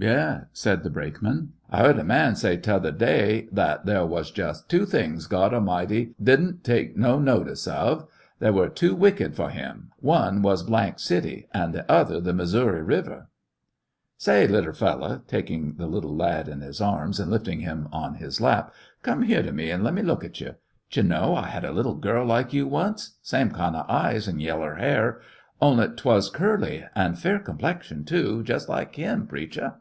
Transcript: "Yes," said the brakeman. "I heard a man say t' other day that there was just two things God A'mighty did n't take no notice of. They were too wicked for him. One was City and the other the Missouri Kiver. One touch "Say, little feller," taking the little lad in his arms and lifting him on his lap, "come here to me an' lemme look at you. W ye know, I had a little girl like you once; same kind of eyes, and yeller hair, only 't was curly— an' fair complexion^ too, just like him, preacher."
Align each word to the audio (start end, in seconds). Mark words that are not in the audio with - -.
"Yes," 0.00 0.44
said 0.52 0.84
the 0.84 0.90
brakeman. 0.90 1.54
"I 1.68 1.78
heard 1.80 1.98
a 1.98 2.04
man 2.04 2.36
say 2.36 2.56
t' 2.56 2.70
other 2.70 2.92
day 2.92 3.48
that 3.50 3.84
there 3.84 4.06
was 4.06 4.30
just 4.30 4.68
two 4.68 4.86
things 4.86 5.26
God 5.26 5.52
A'mighty 5.52 6.14
did 6.22 6.40
n't 6.40 6.62
take 6.62 6.96
no 6.96 7.18
notice 7.18 7.66
of. 7.66 8.06
They 8.38 8.52
were 8.52 8.68
too 8.68 8.94
wicked 8.94 9.34
for 9.34 9.50
him. 9.50 9.90
One 9.98 10.40
was 10.40 10.70
City 11.02 11.48
and 11.52 11.74
the 11.74 11.90
other 11.90 12.20
the 12.20 12.32
Missouri 12.32 12.78
Kiver. 12.86 13.04
One 13.10 13.18
touch 13.22 13.26
"Say, 14.18 14.46
little 14.46 14.72
feller," 14.72 15.22
taking 15.26 15.74
the 15.78 15.88
little 15.88 16.14
lad 16.14 16.46
in 16.46 16.60
his 16.60 16.80
arms 16.80 17.18
and 17.18 17.28
lifting 17.28 17.58
him 17.62 17.88
on 17.90 18.14
his 18.14 18.40
lap, 18.40 18.72
"come 19.02 19.22
here 19.22 19.42
to 19.42 19.50
me 19.50 19.72
an' 19.72 19.82
lemme 19.82 20.02
look 20.06 20.22
at 20.22 20.40
you. 20.40 20.54
W 20.92 21.02
ye 21.02 21.02
know, 21.02 21.34
I 21.34 21.48
had 21.48 21.64
a 21.64 21.72
little 21.72 21.96
girl 21.96 22.24
like 22.24 22.52
you 22.52 22.68
once; 22.68 23.16
same 23.20 23.50
kind 23.50 23.74
of 23.74 23.90
eyes, 23.90 24.28
and 24.28 24.40
yeller 24.40 24.76
hair, 24.76 25.20
only 25.60 25.88
't 25.88 26.04
was 26.08 26.30
curly— 26.30 26.84
an' 26.94 27.16
fair 27.16 27.40
complexion^ 27.40 28.06
too, 28.06 28.44
just 28.44 28.68
like 28.68 28.94
him, 28.94 29.26
preacher." 29.26 29.74